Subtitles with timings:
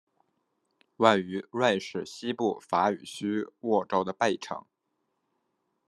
[0.95, 4.65] 位于瑞士西部法语区沃州的贝城。